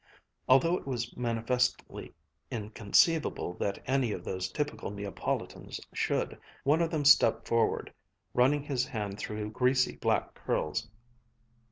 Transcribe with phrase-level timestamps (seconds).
[0.49, 2.11] although it was manifestly
[2.49, 6.39] inconceivable that any of those typical Neapolitans should.
[6.63, 7.93] One of them stepped forward,
[8.33, 10.87] running his hand through greasy black curls.